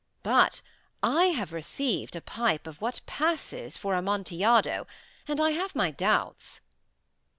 But 0.23 0.63
I 1.03 1.25
have 1.25 1.53
received 1.53 2.15
a 2.15 2.21
pipe 2.21 2.65
of 2.65 2.81
what 2.81 3.01
passes 3.05 3.77
for 3.77 3.93
Amontillado, 3.93 4.87
and 5.27 5.39
I 5.39 5.51
have 5.51 5.75
my 5.75 5.91
doubts." 5.91 6.59